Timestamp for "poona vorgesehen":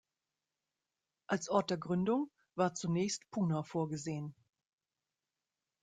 3.29-4.33